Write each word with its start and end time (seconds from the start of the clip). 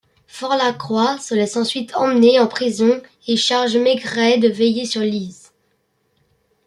Forlacroix 0.25 1.19
se 1.19 1.35
laisse 1.35 1.55
ensuite 1.57 1.93
emmener 1.95 2.39
en 2.39 2.47
prison 2.47 3.03
et 3.27 3.37
charge 3.37 3.77
Maigret 3.77 4.39
de 4.39 4.47
veiller 4.49 4.85
sur 4.87 5.01
Lise. 5.01 5.51